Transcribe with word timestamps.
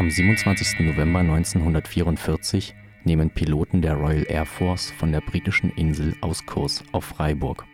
Am 0.00 0.10
27. 0.10 0.80
November 0.80 1.18
1944 1.18 2.74
nehmen 3.04 3.28
Piloten 3.28 3.82
der 3.82 3.96
Royal 3.96 4.24
Air 4.26 4.46
Force 4.46 4.90
von 4.92 5.12
der 5.12 5.20
britischen 5.20 5.68
Insel 5.72 6.16
aus 6.22 6.46
Kurs 6.46 6.82
auf 6.92 7.04
Freiburg. 7.04 7.66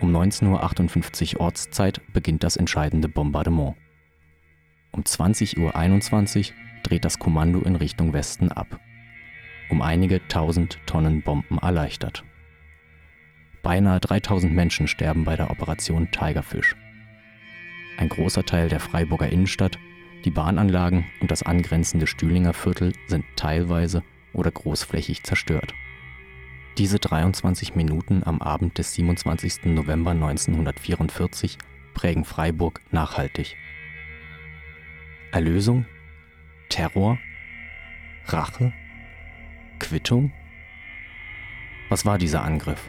Um 0.00 0.10
19.58 0.10 1.36
Uhr 1.36 1.40
Ortszeit 1.42 2.00
beginnt 2.12 2.42
das 2.42 2.56
entscheidende 2.56 3.08
Bombardement. 3.08 3.76
Um 4.90 5.04
20.21 5.04 6.50
Uhr 6.50 6.56
dreht 6.82 7.04
das 7.04 7.20
Kommando 7.20 7.60
in 7.60 7.76
Richtung 7.76 8.12
Westen 8.12 8.50
ab, 8.50 8.80
um 9.70 9.82
einige 9.82 10.26
tausend 10.26 10.80
Tonnen 10.86 11.22
Bomben 11.22 11.58
erleichtert. 11.58 12.24
Beinahe 13.62 14.00
3000 14.00 14.52
Menschen 14.52 14.88
sterben 14.88 15.22
bei 15.22 15.36
der 15.36 15.48
Operation 15.52 16.10
Tigerfish. 16.10 16.74
Ein 17.98 18.08
großer 18.08 18.44
Teil 18.44 18.68
der 18.68 18.80
Freiburger 18.80 19.28
Innenstadt, 19.28 19.78
die 20.24 20.30
Bahnanlagen 20.30 21.04
und 21.20 21.30
das 21.30 21.42
angrenzende 21.42 22.06
Stühlinger 22.06 22.52
Viertel 22.52 22.92
sind 23.06 23.24
teilweise 23.36 24.02
oder 24.32 24.50
großflächig 24.50 25.22
zerstört. 25.22 25.74
Diese 26.78 26.98
23 26.98 27.74
Minuten 27.74 28.22
am 28.24 28.40
Abend 28.40 28.78
des 28.78 28.94
27. 28.94 29.66
November 29.66 30.12
1944 30.12 31.58
prägen 31.92 32.24
Freiburg 32.24 32.80
nachhaltig. 32.90 33.56
Erlösung? 35.32 35.86
Terror? 36.68 37.18
Rache? 38.26 38.72
Quittung? 39.78 40.32
Was 41.90 42.06
war 42.06 42.16
dieser 42.16 42.42
Angriff? 42.42 42.88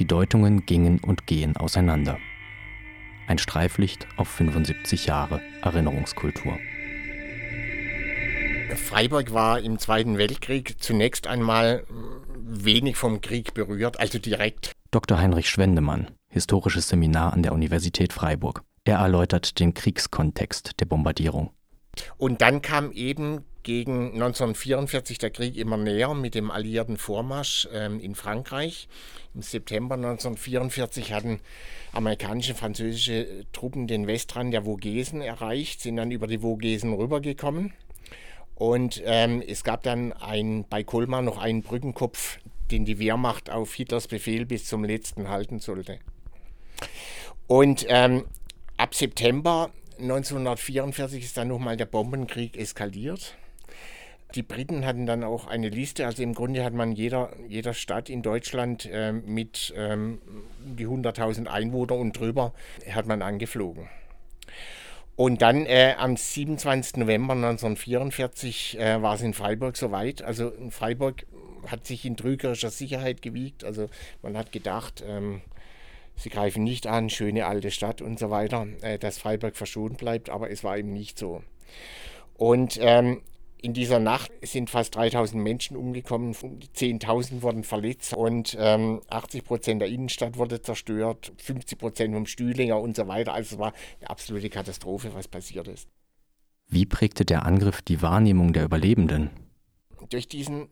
Die 0.00 0.06
Deutungen 0.06 0.66
gingen 0.66 0.98
und 0.98 1.26
gehen 1.26 1.56
auseinander. 1.56 2.18
Ein 3.26 3.38
Streiflicht 3.38 4.06
auf 4.16 4.28
75 4.28 5.06
Jahre 5.06 5.40
Erinnerungskultur. 5.62 6.58
Freiburg 8.76 9.32
war 9.32 9.60
im 9.60 9.78
Zweiten 9.78 10.18
Weltkrieg 10.18 10.76
zunächst 10.82 11.26
einmal 11.26 11.84
wenig 12.36 12.96
vom 12.96 13.20
Krieg 13.20 13.54
berührt, 13.54 13.98
also 13.98 14.18
direkt. 14.18 14.72
Dr. 14.90 15.18
Heinrich 15.18 15.48
Schwendemann, 15.48 16.08
historisches 16.28 16.88
Seminar 16.88 17.32
an 17.32 17.42
der 17.42 17.52
Universität 17.52 18.12
Freiburg. 18.12 18.62
Er 18.84 18.98
erläutert 18.98 19.58
den 19.58 19.72
Kriegskontext 19.72 20.78
der 20.80 20.84
Bombardierung. 20.84 21.50
Und 22.18 22.42
dann 22.42 22.60
kam 22.60 22.92
eben 22.92 23.44
gegen 23.64 24.12
1944 24.12 25.18
der 25.18 25.30
Krieg 25.30 25.56
immer 25.56 25.76
näher 25.76 26.14
mit 26.14 26.34
dem 26.34 26.50
alliierten 26.50 26.96
Vormarsch 26.96 27.68
ähm, 27.72 27.98
in 27.98 28.14
Frankreich. 28.14 28.88
Im 29.34 29.42
September 29.42 29.96
1944 29.96 31.12
hatten 31.12 31.40
amerikanische, 31.92 32.52
und 32.52 32.58
französische 32.58 33.44
Truppen 33.52 33.88
den 33.88 34.06
Westrand 34.06 34.54
der 34.54 34.62
Vogesen 34.62 35.20
erreicht, 35.20 35.80
sind 35.80 35.96
dann 35.96 36.12
über 36.12 36.28
die 36.28 36.38
Vogesen 36.38 36.92
rübergekommen. 36.92 37.72
Und 38.54 39.02
ähm, 39.04 39.42
es 39.44 39.64
gab 39.64 39.82
dann 39.82 40.12
ein, 40.12 40.64
bei 40.70 40.84
Colmar 40.84 41.22
noch 41.22 41.38
einen 41.38 41.62
Brückenkopf, 41.62 42.38
den 42.70 42.84
die 42.84 42.98
Wehrmacht 42.98 43.50
auf 43.50 43.74
Hitlers 43.74 44.06
Befehl 44.06 44.46
bis 44.46 44.66
zum 44.66 44.84
letzten 44.84 45.28
halten 45.28 45.58
sollte. 45.58 45.98
Und 47.46 47.84
ähm, 47.88 48.24
ab 48.76 48.94
September 48.94 49.70
1944 49.98 51.24
ist 51.24 51.36
dann 51.36 51.48
nochmal 51.48 51.76
der 51.76 51.86
Bombenkrieg 51.86 52.56
eskaliert. 52.56 53.36
Die 54.34 54.42
Briten 54.42 54.84
hatten 54.84 55.06
dann 55.06 55.22
auch 55.22 55.46
eine 55.46 55.68
Liste, 55.68 56.06
also 56.06 56.22
im 56.22 56.34
Grunde 56.34 56.64
hat 56.64 56.72
man 56.72 56.92
jeder, 56.92 57.30
jeder 57.48 57.72
Stadt 57.72 58.10
in 58.10 58.22
Deutschland 58.22 58.86
äh, 58.86 59.12
mit 59.12 59.72
ähm, 59.76 60.20
die 60.64 60.86
100.000 60.86 61.46
Einwohner 61.46 61.94
und 61.94 62.18
drüber 62.18 62.52
hat 62.90 63.06
man 63.06 63.22
angeflogen. 63.22 63.88
Und 65.16 65.42
dann 65.42 65.66
äh, 65.66 65.94
am 65.96 66.16
27. 66.16 66.96
November 66.96 67.34
1944 67.34 68.80
äh, 68.80 69.00
war 69.00 69.14
es 69.14 69.22
in 69.22 69.32
Freiburg 69.32 69.76
soweit. 69.76 70.22
Also 70.22 70.48
in 70.48 70.72
Freiburg 70.72 71.24
hat 71.68 71.86
sich 71.86 72.04
in 72.04 72.16
trügerischer 72.16 72.70
Sicherheit 72.70 73.22
gewiegt. 73.22 73.62
Also 73.62 73.88
man 74.22 74.36
hat 74.36 74.50
gedacht, 74.50 75.04
ähm, 75.06 75.42
sie 76.16 76.30
greifen 76.30 76.64
nicht 76.64 76.88
an, 76.88 77.10
schöne 77.10 77.46
alte 77.46 77.70
Stadt 77.70 78.02
und 78.02 78.18
so 78.18 78.30
weiter, 78.30 78.66
äh, 78.80 78.98
dass 78.98 79.18
Freiburg 79.18 79.54
verschont 79.54 79.98
bleibt, 79.98 80.30
aber 80.30 80.50
es 80.50 80.64
war 80.64 80.76
eben 80.76 80.92
nicht 80.92 81.16
so. 81.16 81.44
Und 82.36 82.78
ähm, 82.80 83.22
in 83.64 83.72
dieser 83.72 83.98
Nacht 83.98 84.30
sind 84.42 84.68
fast 84.68 84.94
3000 84.94 85.42
Menschen 85.42 85.74
umgekommen, 85.74 86.34
10.000 86.34 87.40
wurden 87.40 87.64
verletzt 87.64 88.12
und 88.12 88.54
ähm, 88.60 89.00
80 89.08 89.42
Prozent 89.42 89.80
der 89.80 89.88
Innenstadt 89.88 90.36
wurde 90.36 90.60
zerstört, 90.60 91.32
50 91.38 91.78
Prozent 91.78 92.14
vom 92.14 92.26
Stühlinger 92.26 92.78
und 92.78 92.94
so 92.94 93.08
weiter. 93.08 93.32
Also 93.32 93.54
es 93.54 93.58
war 93.58 93.72
eine 94.00 94.10
absolute 94.10 94.50
Katastrophe, 94.50 95.14
was 95.14 95.28
passiert 95.28 95.66
ist. 95.68 95.88
Wie 96.68 96.84
prägte 96.84 97.24
der 97.24 97.46
Angriff 97.46 97.80
die 97.80 98.02
Wahrnehmung 98.02 98.52
der 98.52 98.64
Überlebenden? 98.64 99.30
Durch 100.10 100.28
diesen 100.28 100.68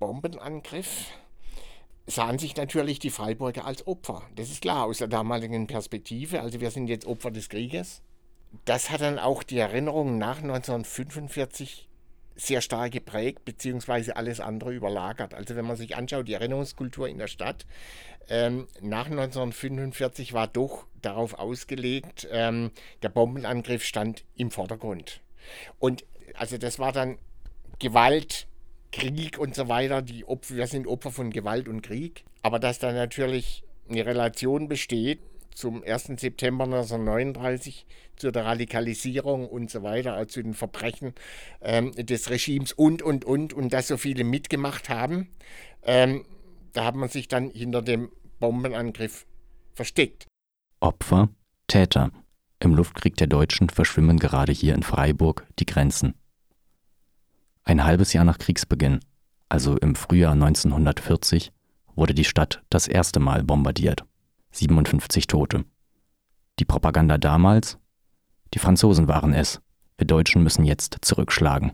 Bombenangriff 0.00 1.06
sahen 2.08 2.40
sich 2.40 2.56
natürlich 2.56 2.98
die 2.98 3.10
Freiburger 3.10 3.64
als 3.64 3.86
Opfer. 3.86 4.22
Das 4.34 4.50
ist 4.50 4.62
klar 4.62 4.86
aus 4.86 4.98
der 4.98 5.08
damaligen 5.08 5.68
Perspektive. 5.68 6.40
Also 6.40 6.60
wir 6.60 6.72
sind 6.72 6.88
jetzt 6.88 7.06
Opfer 7.06 7.30
des 7.30 7.48
Krieges. 7.48 8.02
Das 8.64 8.90
hat 8.90 9.02
dann 9.02 9.20
auch 9.20 9.44
die 9.44 9.58
Erinnerung 9.58 10.18
nach 10.18 10.38
1945 10.42 11.88
sehr 12.36 12.60
stark 12.60 12.92
geprägt, 12.92 13.44
beziehungsweise 13.44 14.16
alles 14.16 14.40
andere 14.40 14.72
überlagert. 14.72 15.34
Also 15.34 15.56
wenn 15.56 15.66
man 15.66 15.76
sich 15.76 15.96
anschaut, 15.96 16.28
die 16.28 16.34
Erinnerungskultur 16.34 17.08
in 17.08 17.18
der 17.18 17.28
Stadt 17.28 17.66
ähm, 18.28 18.66
nach 18.80 19.06
1945 19.06 20.32
war 20.32 20.48
doch 20.48 20.86
darauf 21.02 21.34
ausgelegt, 21.34 22.26
ähm, 22.30 22.70
der 23.02 23.10
Bombenangriff 23.10 23.84
stand 23.84 24.24
im 24.36 24.50
Vordergrund. 24.50 25.20
Und 25.78 26.04
also 26.34 26.58
das 26.58 26.78
war 26.78 26.92
dann 26.92 27.18
Gewalt, 27.78 28.46
Krieg 28.92 29.38
und 29.38 29.54
so 29.54 29.68
weiter. 29.68 30.02
Die 30.02 30.24
Opfer, 30.24 30.56
wir 30.56 30.66
sind 30.66 30.86
Opfer 30.86 31.10
von 31.10 31.30
Gewalt 31.30 31.68
und 31.68 31.82
Krieg. 31.82 32.24
Aber 32.42 32.58
dass 32.58 32.78
da 32.78 32.92
natürlich 32.92 33.64
eine 33.88 34.06
Relation 34.06 34.68
besteht 34.68 35.20
zum 35.54 35.82
1. 35.82 36.12
September 36.18 36.64
1939 36.64 37.86
zu 38.16 38.30
der 38.30 38.44
Radikalisierung 38.44 39.48
und 39.48 39.70
so 39.70 39.82
weiter, 39.82 40.14
also 40.14 40.28
zu 40.28 40.42
den 40.42 40.54
Verbrechen 40.54 41.14
ähm, 41.62 41.92
des 41.92 42.30
Regimes 42.30 42.72
und, 42.72 43.02
und, 43.02 43.24
und, 43.24 43.52
und 43.52 43.72
dass 43.72 43.88
so 43.88 43.96
viele 43.96 44.24
mitgemacht 44.24 44.88
haben. 44.88 45.28
Ähm, 45.82 46.24
da 46.72 46.84
hat 46.84 46.96
man 46.96 47.08
sich 47.08 47.28
dann 47.28 47.50
hinter 47.50 47.82
dem 47.82 48.10
Bombenangriff 48.40 49.26
versteckt. 49.72 50.26
Opfer, 50.80 51.30
Täter. 51.66 52.10
Im 52.60 52.74
Luftkrieg 52.74 53.16
der 53.16 53.26
Deutschen 53.26 53.68
verschwimmen 53.68 54.18
gerade 54.18 54.52
hier 54.52 54.74
in 54.74 54.82
Freiburg 54.82 55.46
die 55.58 55.66
Grenzen. 55.66 56.14
Ein 57.62 57.84
halbes 57.84 58.12
Jahr 58.12 58.24
nach 58.24 58.38
Kriegsbeginn, 58.38 59.00
also 59.48 59.76
im 59.76 59.94
Frühjahr 59.94 60.32
1940, 60.32 61.52
wurde 61.94 62.14
die 62.14 62.24
Stadt 62.24 62.62
das 62.70 62.88
erste 62.88 63.20
Mal 63.20 63.44
bombardiert. 63.44 64.04
57 64.54 65.26
Tote. 65.26 65.64
Die 66.58 66.64
Propaganda 66.64 67.18
damals? 67.18 67.78
Die 68.54 68.60
Franzosen 68.60 69.08
waren 69.08 69.34
es. 69.34 69.60
Wir 69.98 70.06
Deutschen 70.06 70.42
müssen 70.42 70.64
jetzt 70.64 70.98
zurückschlagen. 71.02 71.72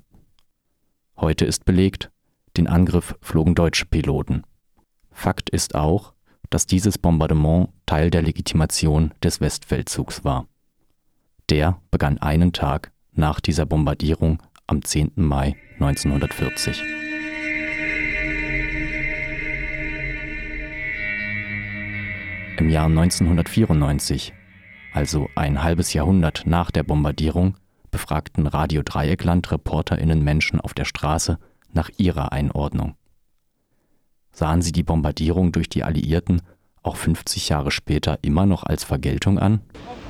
Heute 1.16 1.44
ist 1.44 1.66
belegt, 1.66 2.10
den 2.56 2.66
Angriff 2.66 3.14
flogen 3.20 3.54
deutsche 3.54 3.84
Piloten. 3.84 4.44
Fakt 5.10 5.50
ist 5.50 5.74
auch, 5.74 6.14
dass 6.48 6.66
dieses 6.66 6.96
Bombardement 6.96 7.68
Teil 7.84 8.10
der 8.10 8.22
Legitimation 8.22 9.12
des 9.22 9.40
Westfeldzugs 9.40 10.24
war. 10.24 10.48
Der 11.50 11.80
begann 11.90 12.18
einen 12.18 12.52
Tag 12.52 12.92
nach 13.12 13.40
dieser 13.40 13.66
Bombardierung 13.66 14.42
am 14.66 14.82
10. 14.82 15.12
Mai 15.16 15.56
1940. 15.74 17.09
Im 22.60 22.68
Jahr 22.68 22.88
1994, 22.88 24.34
also 24.92 25.30
ein 25.34 25.62
halbes 25.62 25.94
Jahrhundert 25.94 26.42
nach 26.44 26.70
der 26.70 26.82
Bombardierung, 26.82 27.54
befragten 27.90 28.46
Radio 28.46 28.82
Dreieckland 28.84 29.50
ReporterInnen 29.50 30.22
Menschen 30.22 30.60
auf 30.60 30.74
der 30.74 30.84
Straße 30.84 31.38
nach 31.72 31.88
ihrer 31.96 32.32
Einordnung. 32.32 32.96
Sahen 34.32 34.60
sie 34.60 34.72
die 34.72 34.82
Bombardierung 34.82 35.52
durch 35.52 35.70
die 35.70 35.84
Alliierten 35.84 36.42
auch 36.82 36.96
50 36.96 37.48
Jahre 37.48 37.70
später 37.70 38.18
immer 38.20 38.44
noch 38.44 38.62
als 38.62 38.84
Vergeltung 38.84 39.38
an? 39.38 39.62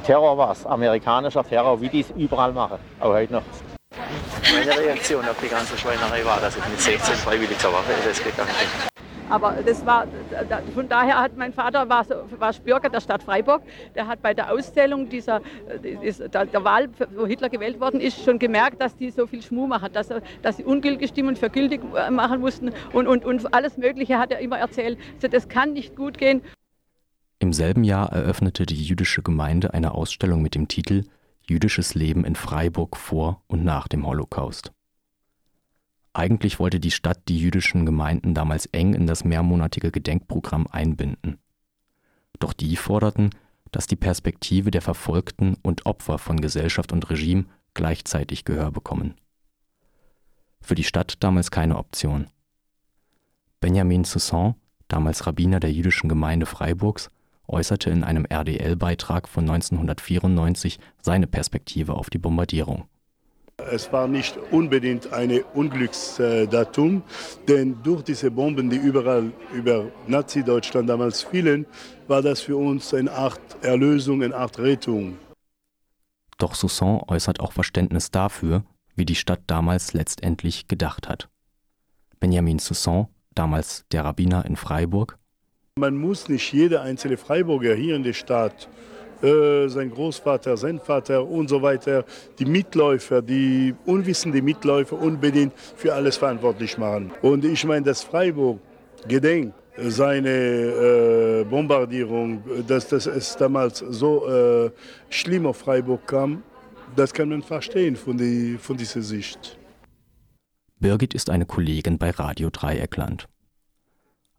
Terror 0.04 0.36
war 0.36 0.50
es, 0.50 0.66
amerikanischer 0.66 1.44
Terror, 1.44 1.80
wie 1.80 1.88
die 1.88 2.00
es 2.00 2.10
überall 2.16 2.52
machen, 2.52 2.78
auch 2.98 3.10
heute 3.10 3.34
noch. 3.34 3.44
Meine 4.52 4.76
Reaktion 4.76 5.24
auf 5.24 5.40
die 5.40 5.48
ganze 5.48 5.78
Schweinerei 5.78 6.24
war, 6.24 6.40
dass 6.40 6.56
ich 6.56 6.68
mit 6.68 6.80
16 6.80 7.14
freiwillig 7.14 7.58
zur 7.58 7.72
Waffe 7.72 7.92
gegangen 8.24 8.48
bin. 8.48 8.99
Aber 9.30 9.56
das 9.64 9.86
war, 9.86 10.06
von 10.74 10.88
daher 10.88 11.20
hat 11.20 11.36
mein 11.36 11.52
Vater 11.52 11.88
war, 11.88 12.04
war 12.38 12.52
Bürger 12.64 12.88
der 12.88 13.00
Stadt 13.00 13.22
Freiburg. 13.22 13.62
Der 13.94 14.08
hat 14.08 14.20
bei 14.22 14.34
der 14.34 14.52
Auszählung 14.52 15.08
dieser, 15.08 15.40
der 15.82 16.64
Wahl, 16.64 16.88
wo 17.14 17.26
Hitler 17.26 17.48
gewählt 17.48 17.80
worden 17.80 18.00
ist, 18.00 18.22
schon 18.24 18.38
gemerkt, 18.40 18.80
dass 18.80 18.96
die 18.96 19.10
so 19.10 19.26
viel 19.26 19.40
Schmuh 19.40 19.68
machen, 19.68 19.92
dass, 19.92 20.08
dass 20.42 20.56
sie 20.56 20.64
ungültige 20.64 21.06
Stimmen 21.06 21.36
für 21.36 21.48
gültig 21.48 21.80
äh, 21.94 22.10
machen 22.10 22.40
mussten 22.40 22.72
und, 22.92 23.06
und, 23.06 23.24
und 23.24 23.54
alles 23.54 23.78
Mögliche 23.78 24.18
hat 24.18 24.32
er 24.32 24.40
immer 24.40 24.58
erzählt. 24.58 24.98
Also 25.14 25.28
das 25.28 25.48
kann 25.48 25.72
nicht 25.72 25.94
gut 25.94 26.18
gehen. 26.18 26.42
Im 27.38 27.52
selben 27.52 27.84
Jahr 27.84 28.12
eröffnete 28.12 28.66
die 28.66 28.82
jüdische 28.82 29.22
Gemeinde 29.22 29.72
eine 29.72 29.94
Ausstellung 29.94 30.42
mit 30.42 30.54
dem 30.54 30.68
Titel 30.68 31.04
Jüdisches 31.42 31.94
Leben 31.94 32.24
in 32.24 32.34
Freiburg 32.34 32.96
vor 32.96 33.42
und 33.46 33.64
nach 33.64 33.88
dem 33.88 34.06
Holocaust. 34.06 34.72
Eigentlich 36.12 36.58
wollte 36.58 36.80
die 36.80 36.90
Stadt 36.90 37.20
die 37.28 37.38
jüdischen 37.38 37.86
Gemeinden 37.86 38.34
damals 38.34 38.66
eng 38.66 38.94
in 38.94 39.06
das 39.06 39.24
mehrmonatige 39.24 39.90
Gedenkprogramm 39.90 40.66
einbinden. 40.66 41.38
Doch 42.40 42.52
die 42.52 42.76
forderten, 42.76 43.30
dass 43.70 43.86
die 43.86 43.96
Perspektive 43.96 44.70
der 44.70 44.82
Verfolgten 44.82 45.56
und 45.62 45.86
Opfer 45.86 46.18
von 46.18 46.40
Gesellschaft 46.40 46.92
und 46.92 47.08
Regime 47.10 47.44
gleichzeitig 47.74 48.44
Gehör 48.44 48.72
bekommen. 48.72 49.14
Für 50.60 50.74
die 50.74 50.84
Stadt 50.84 51.14
damals 51.20 51.50
keine 51.50 51.76
Option. 51.76 52.26
Benjamin 53.60 54.04
Soussan, 54.04 54.56
damals 54.88 55.26
Rabbiner 55.26 55.60
der 55.60 55.72
jüdischen 55.72 56.08
Gemeinde 56.08 56.46
Freiburgs, 56.46 57.10
äußerte 57.46 57.90
in 57.90 58.04
einem 58.04 58.24
RDL-Beitrag 58.24 59.28
von 59.28 59.48
1994 59.48 60.78
seine 61.00 61.26
Perspektive 61.26 61.94
auf 61.94 62.10
die 62.10 62.18
Bombardierung. 62.18 62.88
Es 63.70 63.92
war 63.92 64.08
nicht 64.08 64.36
unbedingt 64.50 65.12
ein 65.12 65.42
Unglücksdatum, 65.54 67.02
denn 67.48 67.82
durch 67.82 68.02
diese 68.02 68.30
Bomben, 68.30 68.70
die 68.70 68.76
überall 68.76 69.32
über 69.52 69.86
Nazi-Deutschland 70.06 70.88
damals 70.88 71.22
fielen, 71.22 71.66
war 72.08 72.22
das 72.22 72.40
für 72.40 72.56
uns 72.56 72.92
eine 72.94 73.12
Art 73.12 73.40
Erlösung, 73.62 74.22
eine 74.22 74.34
Art 74.34 74.58
Rettung. 74.58 75.18
Doch 76.38 76.54
Soussan 76.54 77.02
äußert 77.06 77.40
auch 77.40 77.52
Verständnis 77.52 78.10
dafür, 78.10 78.64
wie 78.96 79.04
die 79.04 79.14
Stadt 79.14 79.40
damals 79.46 79.92
letztendlich 79.92 80.68
gedacht 80.68 81.08
hat. 81.08 81.28
Benjamin 82.18 82.58
Soussan, 82.58 83.08
damals 83.34 83.84
der 83.92 84.04
Rabbiner 84.04 84.44
in 84.44 84.56
Freiburg. 84.56 85.18
Man 85.78 85.96
muss 85.96 86.28
nicht 86.28 86.52
jeder 86.52 86.82
einzelne 86.82 87.16
Freiburger 87.16 87.74
hier 87.74 87.96
in 87.96 88.02
der 88.02 88.12
Stadt 88.12 88.68
äh, 89.22 89.68
sein 89.68 89.90
Großvater, 89.90 90.56
sein 90.56 90.80
Vater 90.80 91.26
und 91.26 91.48
so 91.48 91.62
weiter, 91.62 92.04
die 92.38 92.44
Mitläufer, 92.44 93.22
die 93.22 93.74
unwissende 93.86 94.42
Mitläufer 94.42 95.00
unbedingt 95.00 95.52
für 95.76 95.94
alles 95.94 96.16
verantwortlich 96.16 96.78
machen. 96.78 97.12
Und 97.22 97.44
ich 97.44 97.64
meine, 97.64 97.84
dass 97.84 98.02
Freiburg 98.02 98.60
gedenkt 99.06 99.54
seine 99.76 100.30
äh, 100.30 101.44
Bombardierung, 101.44 102.42
dass, 102.66 102.88
dass 102.88 103.06
es 103.06 103.36
damals 103.36 103.78
so 103.78 104.28
äh, 104.28 104.70
schlimm 105.08 105.46
auf 105.46 105.58
Freiburg 105.58 106.06
kam, 106.06 106.42
das 106.96 107.14
kann 107.14 107.28
man 107.28 107.42
verstehen 107.42 107.96
von, 107.96 108.16
die, 108.16 108.58
von 108.58 108.76
dieser 108.76 109.02
Sicht. 109.02 109.56
Birgit 110.80 111.14
ist 111.14 111.30
eine 111.30 111.46
Kollegin 111.46 111.98
bei 111.98 112.10
Radio 112.10 112.50
Dreieckland. 112.50 113.28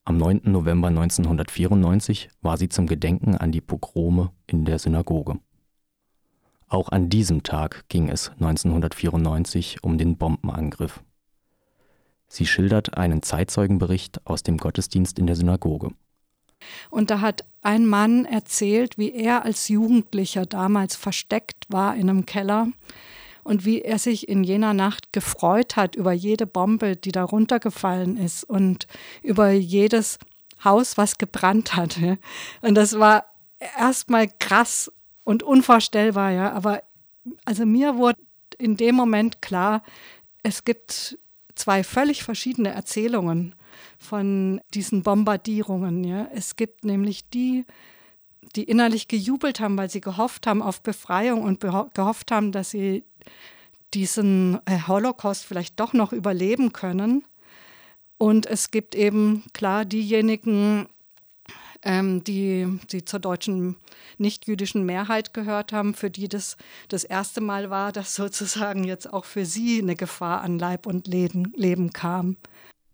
Am 0.03 0.17
9. 0.17 0.41
November 0.45 0.87
1994 0.87 2.29
war 2.41 2.57
sie 2.57 2.69
zum 2.69 2.87
Gedenken 2.87 3.35
an 3.35 3.51
die 3.51 3.61
Pogrome 3.61 4.31
in 4.47 4.65
der 4.65 4.79
Synagoge. 4.79 5.39
Auch 6.67 6.89
an 6.89 7.09
diesem 7.09 7.43
Tag 7.43 7.87
ging 7.87 8.09
es 8.09 8.29
1994 8.29 9.83
um 9.83 9.99
den 9.99 10.17
Bombenangriff. 10.17 11.03
Sie 12.27 12.47
schildert 12.47 12.97
einen 12.97 13.21
Zeitzeugenbericht 13.21 14.25
aus 14.25 14.41
dem 14.41 14.57
Gottesdienst 14.57 15.19
in 15.19 15.27
der 15.27 15.35
Synagoge. 15.35 15.91
Und 16.89 17.11
da 17.11 17.21
hat 17.21 17.45
ein 17.61 17.85
Mann 17.85 18.25
erzählt, 18.25 18.97
wie 18.97 19.13
er 19.13 19.45
als 19.45 19.67
Jugendlicher 19.67 20.47
damals 20.47 20.95
versteckt 20.95 21.65
war 21.69 21.95
in 21.95 22.09
einem 22.09 22.25
Keller 22.25 22.69
und 23.43 23.65
wie 23.65 23.81
er 23.81 23.99
sich 23.99 24.27
in 24.27 24.43
jener 24.43 24.73
Nacht 24.73 25.13
gefreut 25.13 25.75
hat 25.75 25.95
über 25.95 26.11
jede 26.11 26.47
Bombe, 26.47 26.95
die 26.95 27.11
da 27.11 27.23
runtergefallen 27.23 28.17
ist 28.17 28.43
und 28.43 28.87
über 29.23 29.51
jedes 29.51 30.17
Haus, 30.63 30.97
was 30.97 31.17
gebrannt 31.17 31.75
hat. 31.75 31.99
Und 32.61 32.75
das 32.75 32.99
war 32.99 33.25
erstmal 33.77 34.27
krass 34.39 34.91
und 35.23 35.43
unvorstellbar, 35.43 36.31
ja. 36.31 36.51
Aber 36.51 36.83
also 37.45 37.65
mir 37.65 37.97
wurde 37.97 38.19
in 38.57 38.77
dem 38.77 38.95
Moment 38.95 39.41
klar, 39.41 39.83
es 40.43 40.63
gibt 40.63 41.17
zwei 41.55 41.83
völlig 41.83 42.23
verschiedene 42.23 42.69
Erzählungen 42.69 43.55
von 43.97 44.61
diesen 44.73 45.03
Bombardierungen. 45.03 46.03
Ja. 46.03 46.27
Es 46.33 46.55
gibt 46.55 46.83
nämlich 46.83 47.29
die, 47.29 47.65
die 48.55 48.63
innerlich 48.63 49.07
gejubelt 49.07 49.59
haben, 49.59 49.77
weil 49.77 49.89
sie 49.89 50.01
gehofft 50.01 50.47
haben 50.47 50.61
auf 50.61 50.81
Befreiung 50.81 51.43
und 51.43 51.61
gehofft 51.93 52.31
haben, 52.31 52.51
dass 52.51 52.71
sie 52.71 53.03
diesen 53.93 54.59
äh, 54.65 54.79
Holocaust 54.87 55.45
vielleicht 55.45 55.79
doch 55.79 55.93
noch 55.93 56.13
überleben 56.13 56.73
können. 56.73 57.25
Und 58.17 58.45
es 58.45 58.71
gibt 58.71 58.95
eben 58.95 59.43
klar 59.53 59.83
diejenigen, 59.83 60.87
ähm, 61.83 62.23
die, 62.23 62.79
die 62.91 63.03
zur 63.05 63.19
deutschen 63.19 63.77
nichtjüdischen 64.17 64.85
Mehrheit 64.85 65.33
gehört 65.33 65.73
haben, 65.73 65.93
für 65.93 66.09
die 66.09 66.29
das 66.29 66.57
das 66.87 67.03
erste 67.03 67.41
Mal 67.41 67.69
war, 67.69 67.91
dass 67.91 68.15
sozusagen 68.15 68.83
jetzt 68.83 69.11
auch 69.11 69.25
für 69.25 69.45
sie 69.45 69.81
eine 69.81 69.95
Gefahr 69.95 70.41
an 70.41 70.59
Leib 70.59 70.85
und 70.85 71.07
Leben, 71.07 71.51
Leben 71.55 71.91
kam. 71.91 72.37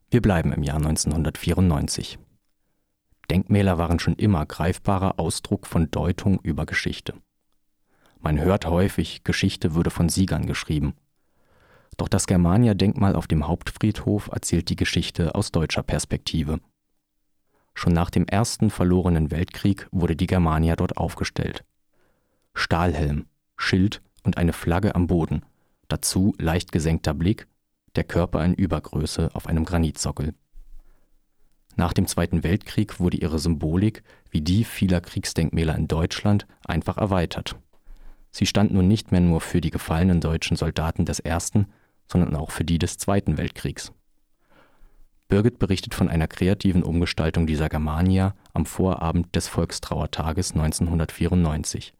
Wir 0.09 0.21
bleiben 0.21 0.53
im 0.53 0.63
Jahr 0.63 0.77
1994. 0.77 2.17
Denkmäler 3.29 3.77
waren 3.77 3.99
schon 3.99 4.15
immer 4.15 4.45
greifbarer 4.45 5.19
Ausdruck 5.19 5.67
von 5.67 5.91
Deutung 5.91 6.39
über 6.41 6.65
Geschichte. 6.65 7.13
Man 8.19 8.39
hört 8.39 8.65
häufig, 8.65 9.23
Geschichte 9.23 9.75
würde 9.75 9.89
von 9.89 10.09
Siegern 10.09 10.45
geschrieben. 10.45 10.93
Doch 11.97 12.07
das 12.07 12.27
Germania-Denkmal 12.27 13.15
auf 13.15 13.27
dem 13.27 13.47
Hauptfriedhof 13.47 14.29
erzählt 14.31 14.69
die 14.69 14.75
Geschichte 14.75 15.35
aus 15.35 15.51
deutscher 15.51 15.83
Perspektive. 15.83 16.59
Schon 17.73 17.93
nach 17.93 18.09
dem 18.09 18.25
ersten 18.25 18.69
verlorenen 18.69 19.31
Weltkrieg 19.31 19.87
wurde 19.91 20.15
die 20.15 20.27
Germania 20.27 20.75
dort 20.75 20.97
aufgestellt. 20.97 21.63
Stahlhelm, 22.53 23.27
Schild 23.55 24.01
und 24.23 24.37
eine 24.37 24.53
Flagge 24.53 24.95
am 24.95 25.07
Boden, 25.07 25.43
dazu 25.87 26.33
leicht 26.39 26.71
gesenkter 26.71 27.13
Blick, 27.13 27.47
der 27.95 28.03
Körper 28.03 28.43
in 28.43 28.53
Übergröße 28.53 29.29
auf 29.33 29.47
einem 29.47 29.65
Granitsockel. 29.65 30.33
Nach 31.75 31.93
dem 31.93 32.07
Zweiten 32.07 32.43
Weltkrieg 32.43 32.99
wurde 32.99 33.17
ihre 33.17 33.37
Symbolik, 33.37 34.03
wie 34.31 34.41
die 34.41 34.63
vieler 34.63 34.99
Kriegsdenkmäler 34.99 35.75
in 35.75 35.87
Deutschland, 35.87 36.47
einfach 36.65 36.97
erweitert. 36.97 37.55
Sie 38.37 38.45
stand 38.45 38.71
nun 38.71 38.87
nicht 38.87 39.11
mehr 39.11 39.19
nur 39.19 39.41
für 39.41 39.61
die 39.61 39.71
gefallenen 39.71 40.21
deutschen 40.21 40.57
Soldaten 40.57 41.05
des 41.05 41.19
Ersten, 41.19 41.65
sondern 42.07 42.35
auch 42.35 42.51
für 42.51 42.63
die 42.63 42.77
des 42.77 42.99
Zweiten 42.99 43.39
Weltkriegs. 43.39 43.91
Birgit 45.27 45.57
berichtet 45.57 45.95
von 45.95 46.07
einer 46.07 46.27
kreativen 46.27 46.83
Umgestaltung 46.83 47.47
dieser 47.47 47.67
Germania 47.67 48.35
am 48.53 48.67
Vorabend 48.67 49.35
des 49.35 49.47
Volkstrauertages 49.47 50.51
1994. 50.51 51.95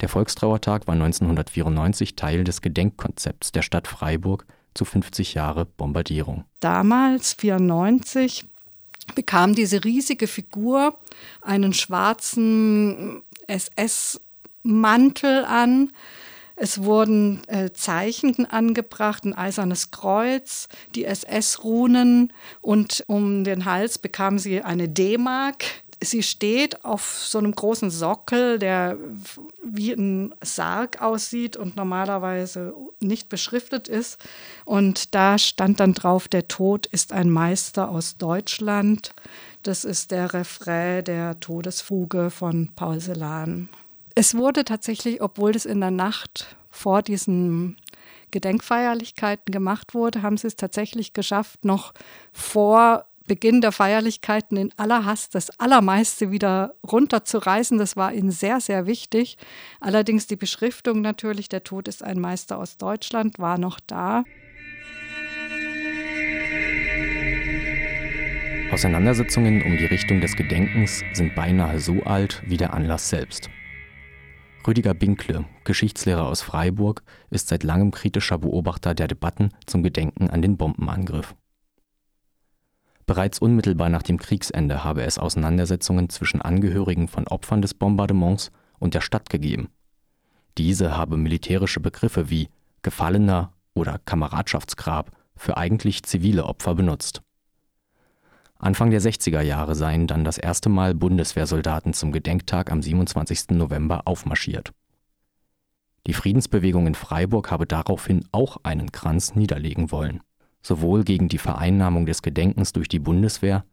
Der 0.00 0.08
Volkstrauertag 0.08 0.86
war 0.86 0.94
1994 0.94 2.16
Teil 2.16 2.44
des 2.44 2.62
Gedenkkonzepts 2.62 3.52
der 3.52 3.60
Stadt 3.60 3.86
Freiburg 3.86 4.46
zu 4.72 4.86
50 4.86 5.34
Jahre 5.34 5.66
Bombardierung. 5.66 6.46
Damals, 6.60 7.36
1994, 7.38 8.46
bekam 9.14 9.54
diese 9.54 9.84
riesige 9.84 10.26
Figur 10.26 10.98
einen 11.42 11.74
schwarzen 11.74 13.22
SS-Mantel 14.64 15.44
an. 15.44 15.92
Es 16.56 16.82
wurden 16.82 17.42
äh, 17.48 17.72
Zeichen 17.72 18.46
angebracht, 18.46 19.24
ein 19.24 19.34
eisernes 19.34 19.90
Kreuz, 19.90 20.68
die 20.94 21.04
SS-Runen 21.04 22.32
und 22.60 23.02
um 23.08 23.42
den 23.42 23.64
Hals 23.64 23.98
bekam 23.98 24.38
sie 24.38 24.62
eine 24.62 24.88
D-Mark. 24.88 25.64
Sie 26.00 26.22
steht 26.22 26.84
auf 26.84 27.02
so 27.02 27.38
einem 27.38 27.52
großen 27.52 27.90
Sockel, 27.90 28.58
der 28.60 28.96
wie 29.64 29.92
ein 29.92 30.32
Sarg 30.42 31.00
aussieht 31.02 31.56
und 31.56 31.76
normalerweise 31.76 32.74
nicht 33.00 33.28
beschriftet 33.28 33.88
ist. 33.88 34.18
Und 34.64 35.14
da 35.14 35.38
stand 35.38 35.80
dann 35.80 35.94
drauf, 35.94 36.28
der 36.28 36.46
Tod 36.46 36.86
ist 36.86 37.12
ein 37.12 37.30
Meister 37.30 37.88
aus 37.88 38.16
Deutschland. 38.16 39.12
Das 39.62 39.84
ist 39.84 40.12
der 40.12 40.34
Refrain 40.34 41.02
der 41.02 41.40
Todesfuge 41.40 42.30
von 42.30 42.70
Paul 42.76 43.00
Celan. 43.00 43.70
Es 44.16 44.36
wurde 44.36 44.64
tatsächlich, 44.64 45.20
obwohl 45.20 45.52
das 45.52 45.64
in 45.64 45.80
der 45.80 45.90
Nacht 45.90 46.56
vor 46.70 47.02
diesen 47.02 47.76
Gedenkfeierlichkeiten 48.30 49.52
gemacht 49.52 49.94
wurde, 49.94 50.22
haben 50.22 50.36
sie 50.36 50.46
es 50.46 50.56
tatsächlich 50.56 51.12
geschafft, 51.14 51.64
noch 51.64 51.92
vor 52.32 53.06
Beginn 53.26 53.60
der 53.60 53.72
Feierlichkeiten 53.72 54.56
in 54.56 54.70
aller 54.76 55.04
Hast 55.04 55.34
das 55.34 55.58
Allermeiste 55.58 56.30
wieder 56.30 56.74
runterzureißen. 56.86 57.78
Das 57.78 57.96
war 57.96 58.12
ihnen 58.12 58.30
sehr, 58.30 58.60
sehr 58.60 58.86
wichtig. 58.86 59.38
Allerdings 59.80 60.26
die 60.26 60.36
Beschriftung 60.36 61.00
natürlich, 61.00 61.48
der 61.48 61.64
Tod 61.64 61.88
ist 61.88 62.02
ein 62.02 62.20
Meister 62.20 62.58
aus 62.58 62.76
Deutschland, 62.76 63.38
war 63.38 63.56
noch 63.58 63.80
da. 63.86 64.24
Auseinandersetzungen 68.70 69.62
um 69.62 69.76
die 69.78 69.86
Richtung 69.86 70.20
des 70.20 70.36
Gedenkens 70.36 71.02
sind 71.14 71.34
beinahe 71.34 71.80
so 71.80 72.02
alt 72.02 72.42
wie 72.46 72.56
der 72.56 72.74
Anlass 72.74 73.08
selbst. 73.08 73.48
Rüdiger 74.66 74.94
Binkle, 74.94 75.44
Geschichtslehrer 75.64 76.26
aus 76.26 76.40
Freiburg, 76.40 77.02
ist 77.30 77.48
seit 77.48 77.62
langem 77.64 77.90
kritischer 77.90 78.38
Beobachter 78.38 78.94
der 78.94 79.08
Debatten 79.08 79.50
zum 79.66 79.82
Gedenken 79.82 80.30
an 80.30 80.40
den 80.40 80.56
Bombenangriff. 80.56 81.34
Bereits 83.06 83.38
unmittelbar 83.38 83.90
nach 83.90 84.02
dem 84.02 84.18
Kriegsende 84.18 84.82
habe 84.82 85.02
es 85.02 85.18
Auseinandersetzungen 85.18 86.08
zwischen 86.08 86.40
Angehörigen 86.40 87.08
von 87.08 87.28
Opfern 87.28 87.60
des 87.60 87.74
Bombardements 87.74 88.50
und 88.78 88.94
der 88.94 89.02
Stadt 89.02 89.28
gegeben. 89.28 89.68
Diese 90.56 90.96
habe 90.96 91.18
militärische 91.18 91.80
Begriffe 91.80 92.30
wie 92.30 92.48
Gefallener 92.82 93.52
oder 93.74 93.98
Kameradschaftsgrab 93.98 95.10
für 95.36 95.56
eigentlich 95.58 96.04
zivile 96.04 96.44
Opfer 96.46 96.74
benutzt. 96.74 97.22
Anfang 98.58 98.90
der 98.90 99.00
60er 99.00 99.40
Jahre 99.40 99.74
seien 99.74 100.06
dann 100.06 100.24
das 100.24 100.38
erste 100.38 100.68
Mal 100.68 100.94
Bundeswehrsoldaten 100.94 101.92
zum 101.92 102.12
Gedenktag 102.12 102.70
am 102.70 102.82
27. 102.82 103.50
November 103.50 104.02
aufmarschiert. 104.06 104.72
Die 106.06 106.14
Friedensbewegung 106.14 106.86
in 106.86 106.94
Freiburg 106.94 107.50
habe 107.50 107.66
daraufhin 107.66 108.24
auch 108.32 108.58
einen 108.62 108.92
Kranz 108.92 109.34
niederlegen 109.34 109.90
wollen, 109.90 110.20
sowohl 110.62 111.04
gegen 111.04 111.28
die 111.28 111.38
Vereinnahmung 111.38 112.06
des 112.06 112.22
Gedenkens 112.22 112.72
durch 112.72 112.88
die 112.88 112.98
Bundeswehr 112.98 113.64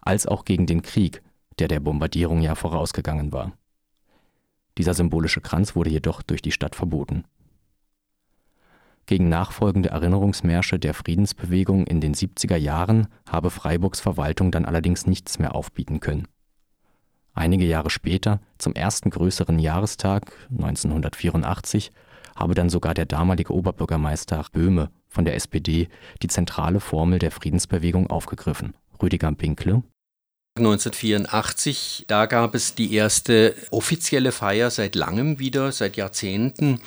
als 0.00 0.26
auch 0.26 0.44
gegen 0.44 0.66
den 0.66 0.82
Krieg, 0.82 1.22
der 1.58 1.68
der 1.68 1.80
Bombardierung 1.80 2.40
ja 2.40 2.54
vorausgegangen 2.54 3.32
war. 3.32 3.52
Dieser 4.76 4.94
symbolische 4.94 5.40
Kranz 5.40 5.76
wurde 5.76 5.90
jedoch 5.90 6.22
durch 6.22 6.42
die 6.42 6.52
Stadt 6.52 6.74
verboten 6.74 7.24
gegen 9.06 9.28
nachfolgende 9.28 9.90
Erinnerungsmärsche 9.90 10.78
der 10.78 10.94
Friedensbewegung 10.94 11.86
in 11.86 12.00
den 12.00 12.14
70er 12.14 12.56
Jahren 12.56 13.08
habe 13.28 13.50
Freiburgs 13.50 14.00
Verwaltung 14.00 14.50
dann 14.50 14.64
allerdings 14.64 15.06
nichts 15.06 15.38
mehr 15.38 15.54
aufbieten 15.54 16.00
können. 16.00 16.26
Einige 17.32 17.64
Jahre 17.64 17.90
später, 17.90 18.40
zum 18.58 18.74
ersten 18.74 19.10
größeren 19.10 19.58
Jahrestag 19.58 20.32
1984, 20.50 21.90
habe 22.36 22.54
dann 22.54 22.70
sogar 22.70 22.94
der 22.94 23.06
damalige 23.06 23.52
Oberbürgermeister 23.52 24.44
Böhme 24.52 24.90
von 25.08 25.24
der 25.24 25.34
SPD 25.34 25.88
die 26.22 26.28
zentrale 26.28 26.80
Formel 26.80 27.18
der 27.18 27.30
Friedensbewegung 27.30 28.08
aufgegriffen. 28.08 28.74
Rüdiger 29.02 29.30
Binkle 29.32 29.82
1984, 30.56 32.04
da 32.06 32.26
gab 32.26 32.54
es 32.54 32.76
die 32.76 32.94
erste 32.94 33.56
offizielle 33.72 34.30
Feier 34.30 34.70
seit 34.70 34.94
langem 34.94 35.40
wieder, 35.40 35.72
seit 35.72 35.96
Jahrzehnten, 35.96 36.80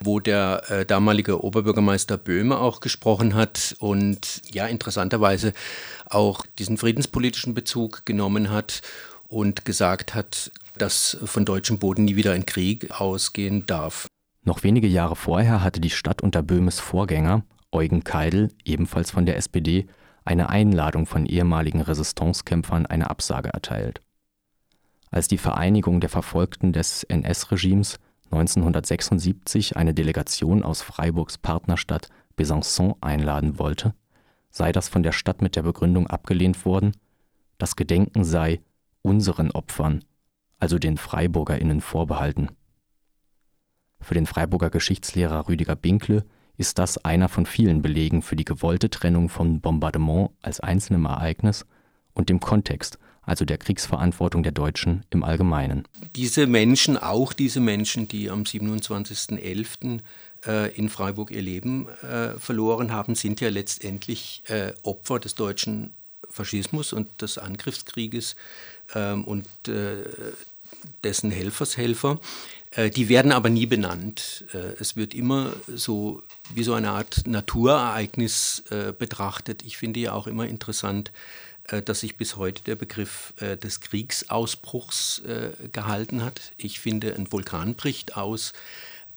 wo 0.00 0.18
der 0.18 0.64
äh, 0.68 0.84
damalige 0.84 1.44
Oberbürgermeister 1.44 2.18
Böhme 2.18 2.58
auch 2.58 2.80
gesprochen 2.80 3.34
hat 3.34 3.76
und 3.78 4.42
ja, 4.52 4.66
interessanterweise 4.66 5.52
auch 6.06 6.44
diesen 6.58 6.78
friedenspolitischen 6.78 7.54
Bezug 7.54 8.04
genommen 8.06 8.50
hat 8.50 8.82
und 9.28 9.64
gesagt 9.64 10.16
hat, 10.16 10.50
dass 10.76 11.16
von 11.24 11.44
deutschem 11.44 11.78
Boden 11.78 12.06
nie 12.06 12.16
wieder 12.16 12.32
ein 12.32 12.44
Krieg 12.44 12.90
ausgehen 12.90 13.66
darf. 13.66 14.08
Noch 14.44 14.64
wenige 14.64 14.88
Jahre 14.88 15.14
vorher 15.14 15.62
hatte 15.62 15.80
die 15.80 15.90
Stadt 15.90 16.22
unter 16.22 16.42
Böhmes 16.42 16.80
Vorgänger, 16.80 17.44
Eugen 17.70 18.02
Keidel, 18.02 18.50
ebenfalls 18.64 19.12
von 19.12 19.26
der 19.26 19.36
SPD, 19.36 19.86
eine 20.24 20.48
Einladung 20.48 21.06
von 21.06 21.26
ehemaligen 21.26 21.80
Resistancekämpfern 21.80 22.86
eine 22.86 23.10
Absage 23.10 23.50
erteilt. 23.50 24.00
Als 25.10 25.28
die 25.28 25.38
Vereinigung 25.38 26.00
der 26.00 26.08
Verfolgten 26.08 26.72
des 26.72 27.04
NS-Regimes 27.04 27.98
1976 28.30 29.76
eine 29.76 29.92
Delegation 29.92 30.62
aus 30.62 30.80
Freiburgs 30.80 31.36
Partnerstadt 31.36 32.08
Besançon 32.36 32.94
einladen 33.02 33.58
wollte, 33.58 33.94
sei 34.50 34.72
das 34.72 34.88
von 34.88 35.02
der 35.02 35.12
Stadt 35.12 35.42
mit 35.42 35.54
der 35.56 35.62
Begründung 35.62 36.06
abgelehnt 36.06 36.64
worden, 36.64 36.92
das 37.58 37.76
Gedenken 37.76 38.24
sei 38.24 38.60
unseren 39.02 39.50
Opfern, 39.50 40.04
also 40.58 40.78
den 40.78 40.96
Freiburgerinnen 40.96 41.80
vorbehalten. 41.80 42.48
Für 44.00 44.14
den 44.14 44.26
Freiburger 44.26 44.70
Geschichtslehrer 44.70 45.48
Rüdiger 45.48 45.76
Binkle 45.76 46.24
ist 46.62 46.78
das 46.78 47.04
einer 47.04 47.28
von 47.28 47.44
vielen 47.44 47.82
Belegen 47.82 48.22
für 48.22 48.36
die 48.36 48.44
gewollte 48.44 48.88
Trennung 48.88 49.28
von 49.28 49.60
Bombardement 49.60 50.30
als 50.42 50.60
einzelnem 50.60 51.06
Ereignis 51.06 51.66
und 52.14 52.28
dem 52.28 52.38
Kontext, 52.38 53.00
also 53.22 53.44
der 53.44 53.58
Kriegsverantwortung 53.58 54.44
der 54.44 54.52
Deutschen 54.52 55.04
im 55.10 55.24
Allgemeinen. 55.24 55.88
Diese 56.14 56.46
Menschen, 56.46 56.96
auch 56.96 57.32
diese 57.32 57.58
Menschen, 57.58 58.06
die 58.06 58.30
am 58.30 58.44
27.11. 58.44 59.98
Äh, 60.46 60.72
in 60.76 60.88
Freiburg 60.88 61.32
ihr 61.32 61.42
Leben 61.42 61.88
äh, 61.88 62.38
verloren 62.38 62.92
haben, 62.92 63.16
sind 63.16 63.40
ja 63.40 63.48
letztendlich 63.48 64.44
äh, 64.46 64.72
Opfer 64.84 65.18
des 65.18 65.34
deutschen 65.34 65.96
Faschismus 66.30 66.92
und 66.92 67.22
des 67.22 67.38
Angriffskrieges 67.38 68.36
ähm, 68.94 69.24
und 69.24 69.48
dessen 71.04 71.30
Helfershelfer. 71.30 72.18
Die 72.94 73.10
werden 73.10 73.32
aber 73.32 73.50
nie 73.50 73.66
benannt. 73.66 74.46
Es 74.80 74.96
wird 74.96 75.12
immer 75.12 75.52
so 75.66 76.22
wie 76.54 76.62
so 76.62 76.72
eine 76.72 76.90
Art 76.90 77.26
Naturereignis 77.26 78.64
betrachtet. 78.98 79.62
Ich 79.62 79.76
finde 79.76 80.00
ja 80.00 80.14
auch 80.14 80.26
immer 80.26 80.46
interessant, 80.46 81.12
äh, 81.68 81.82
dass 81.82 82.00
sich 82.00 82.16
bis 82.16 82.36
heute 82.36 82.62
der 82.64 82.76
Begriff 82.76 83.34
äh, 83.40 83.56
des 83.56 83.80
Kriegsausbruchs 83.80 85.20
äh, 85.20 85.68
gehalten 85.68 86.24
hat. 86.24 86.52
Ich 86.56 86.80
finde, 86.80 87.14
ein 87.14 87.30
Vulkan 87.30 87.74
bricht 87.74 88.16
aus. 88.16 88.52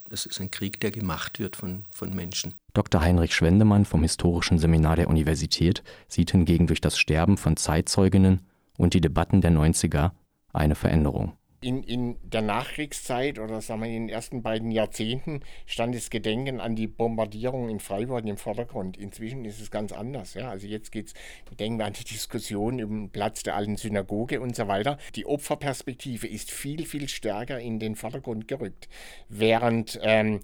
Das 0.09 0.27
ist 0.27 0.39
ein 0.39 0.51
Krieg, 0.51 0.79
der 0.79 0.91
gemacht 0.91 1.39
wird 1.39 1.55
von, 1.55 1.85
von 1.89 2.13
Menschen. 2.13 2.53
Dr. 2.73 3.01
Heinrich 3.01 3.33
Schwendemann 3.33 3.85
vom 3.85 4.03
Historischen 4.03 4.59
Seminar 4.59 4.95
der 4.95 5.09
Universität 5.09 5.81
sieht 6.07 6.31
hingegen 6.31 6.67
durch 6.67 6.81
das 6.81 6.99
Sterben 6.99 7.37
von 7.37 7.57
Zeitzeuginnen 7.57 8.41
und 8.77 8.93
die 8.93 9.01
Debatten 9.01 9.41
der 9.41 9.51
90er 9.51 10.11
eine 10.53 10.75
Veränderung 10.75 11.33
in, 11.65 11.81
in 11.81 12.17
der 12.21 12.43
Nachkriegszeit 12.43 13.39
oder 13.39 13.59
sagen 13.59 13.81
wir 13.81 13.87
in 13.87 14.07
den 14.07 14.09
ersten 14.09 14.43
beiden 14.43 14.69
Jahrzehnten 14.69 15.39
stand 15.65 15.95
das 15.95 16.11
Gedenken 16.11 16.59
an 16.59 16.75
die 16.75 16.85
Bombardierung 16.85 17.69
in 17.69 17.79
Freiburg 17.79 18.23
im 18.27 18.37
Vordergrund. 18.37 18.97
Inzwischen 18.97 19.45
ist 19.45 19.59
es 19.59 19.71
ganz 19.71 19.91
anders. 19.91 20.35
Ja? 20.35 20.49
Also 20.49 20.67
jetzt 20.67 20.91
geht 20.91 21.07
es, 21.07 21.13
denken 21.57 21.79
wir 21.79 21.85
an 21.85 21.93
die 21.93 22.03
Diskussion 22.03 22.77
über 22.77 22.93
den 22.93 23.09
Platz 23.09 23.41
der 23.41 23.55
alten 23.55 23.77
Synagoge 23.77 24.41
und 24.41 24.55
so 24.55 24.67
weiter. 24.67 24.99
Die 25.15 25.25
Opferperspektive 25.25 26.27
ist 26.27 26.51
viel, 26.51 26.85
viel 26.85 27.09
stärker 27.09 27.59
in 27.59 27.79
den 27.79 27.95
Vordergrund 27.95 28.47
gerückt. 28.47 28.87
Während 29.27 29.99
ähm, 30.03 30.41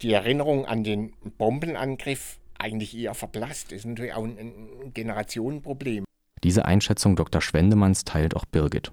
die 0.00 0.14
Erinnerung 0.14 0.64
an 0.64 0.84
den 0.84 1.12
Bombenangriff 1.36 2.38
eigentlich 2.58 2.96
eher 2.96 3.14
verblasst. 3.14 3.72
Ist 3.72 3.84
natürlich 3.84 4.14
auch 4.14 4.24
ein, 4.24 4.38
ein 4.38 4.94
Generationenproblem. 4.94 6.04
Diese 6.42 6.64
Einschätzung 6.64 7.14
Dr. 7.14 7.42
Schwendemanns 7.42 8.04
teilt 8.04 8.34
auch 8.34 8.46
Birgit. 8.46 8.90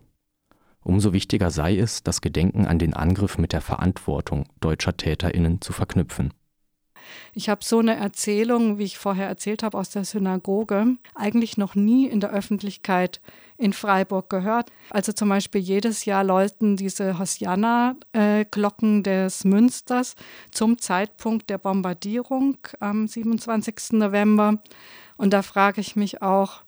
Umso 0.90 1.14
wichtiger 1.14 1.52
sei 1.52 1.78
es, 1.78 2.02
das 2.02 2.20
Gedenken 2.20 2.66
an 2.66 2.80
den 2.80 2.96
Angriff 2.96 3.38
mit 3.38 3.54
der 3.54 3.62
Verantwortung 3.62 4.46
deutscher 4.60 4.98
Täterinnen 4.98 5.62
zu 5.62 5.72
verknüpfen. 5.72 6.34
Ich 7.32 7.48
habe 7.48 7.64
so 7.64 7.78
eine 7.78 7.96
Erzählung, 7.96 8.80
wie 8.80 8.86
ich 8.86 8.98
vorher 8.98 9.28
erzählt 9.28 9.62
habe, 9.62 9.78
aus 9.78 9.92
der 9.92 10.04
Synagoge, 10.04 10.98
eigentlich 11.14 11.58
noch 11.58 11.76
nie 11.76 12.08
in 12.08 12.22
der 12.22 12.32
Öffentlichkeit 12.32 13.22
in 13.56 13.72
Freiburg 13.72 14.32
gehört. 14.32 14.72
Also 14.90 15.12
zum 15.12 15.30
Beispiel 15.30 15.62
jedes 15.62 16.06
Jahr 16.06 16.24
läuten 16.24 16.76
diese 16.76 17.20
Hosianna-Glocken 17.20 19.04
des 19.04 19.46
Münsters 19.46 20.16
zum 20.50 20.80
Zeitpunkt 20.80 21.52
der 21.52 21.60
Bombardierung 21.60 22.58
am 22.80 23.08
27. 23.08 23.92
November. 23.92 24.58
Und 25.18 25.34
da 25.34 25.44
frage 25.44 25.82
ich 25.82 25.96
mich 25.96 26.24
auch, 26.24 26.64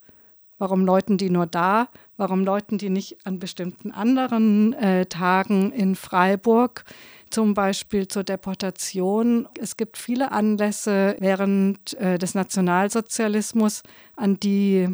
Warum 0.62 0.86
läuten 0.86 1.18
die 1.18 1.32
nur 1.32 1.48
da? 1.48 1.90
Warum 2.18 2.44
läuten 2.44 2.78
die 2.78 2.92
nicht 2.92 3.26
an 3.26 3.40
bestimmten 3.40 3.90
anderen 3.90 4.74
äh, 4.74 5.08
Tagen 5.08 5.72
in 5.72 5.96
Freiburg? 5.96 6.84
Zum 7.32 7.56
Beispiel 7.56 8.08
zur 8.08 8.24
Deportation. 8.24 9.48
Es 9.60 9.76
gibt 9.76 9.98
viele 9.98 10.32
Anlässe 10.32 11.16
während 11.18 11.96
äh, 11.96 12.20
des 12.20 12.36
Nationalsozialismus, 12.36 13.82
an 14.16 14.40
die 14.40 14.88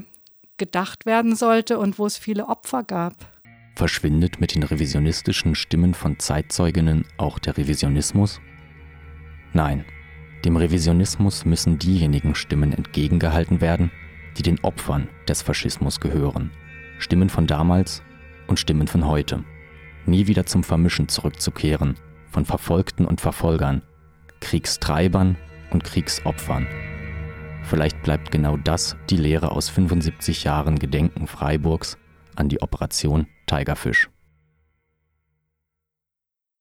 gedacht 0.55 1.05
werden 1.05 1.35
sollte 1.35 1.79
und 1.79 1.99
wo 1.99 2.05
es 2.05 2.17
viele 2.17 2.47
Opfer 2.47 2.85
gab. 2.85 3.15
Verschwindet 3.75 4.39
mit 4.39 4.55
den 4.55 4.63
revisionistischen 4.63 5.53
Stimmen 5.53 5.93
von 5.93 6.17
Zeitzeuginnen 6.17 7.03
auch 7.17 7.39
der 7.39 7.57
Revisionismus? 7.57 8.39
Nein, 9.51 9.83
dem 10.45 10.55
Revisionismus 10.55 11.43
müssen 11.43 11.77
diejenigen 11.77 12.35
Stimmen 12.35 12.71
entgegengehalten 12.71 13.59
werden, 13.59 13.91
die 14.37 14.43
den 14.43 14.59
Opfern 14.63 15.09
des 15.27 15.41
Faschismus 15.41 15.99
gehören. 15.99 16.51
Stimmen 16.99 17.29
von 17.29 17.47
damals 17.47 18.03
und 18.47 18.59
Stimmen 18.59 18.87
von 18.87 19.05
heute. 19.05 19.43
Nie 20.05 20.27
wieder 20.27 20.45
zum 20.45 20.63
Vermischen 20.63 21.09
zurückzukehren 21.09 21.95
von 22.29 22.45
Verfolgten 22.45 23.05
und 23.05 23.21
Verfolgern, 23.21 23.81
Kriegstreibern 24.41 25.37
und 25.71 25.83
Kriegsopfern. 25.83 26.67
Vielleicht 27.63 28.01
bleibt 28.03 28.31
genau 28.31 28.57
das 28.57 28.95
die 29.09 29.17
Lehre 29.17 29.51
aus 29.51 29.69
75 29.69 30.43
Jahren 30.43 30.79
Gedenken 30.79 31.27
Freiburgs 31.27 31.97
an 32.35 32.47
die 32.47 32.61
Operation 32.61 33.27
Tigerfisch. 33.45 34.09